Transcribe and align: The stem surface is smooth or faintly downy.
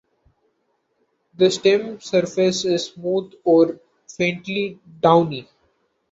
The 1.35 1.51
stem 1.51 1.99
surface 1.99 2.65
is 2.65 2.85
smooth 2.85 3.33
or 3.43 3.79
faintly 4.07 4.79
downy. 4.99 5.47